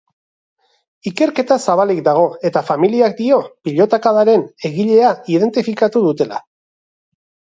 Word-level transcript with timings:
Ikerketa 1.09 1.57
zabalik 1.73 1.99
dago, 2.07 2.23
eta 2.49 2.63
familiak 2.69 3.13
dio 3.19 3.37
pilotakadaren 3.67 4.45
egilea 4.71 5.11
identifikatuta 5.37 6.05
dutela. 6.09 6.41